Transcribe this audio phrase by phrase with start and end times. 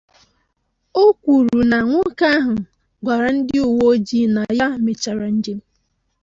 [1.03, 2.55] O kwuru na nwoke ahụ
[3.03, 5.59] gwara ndị uweojii na ya mechara njem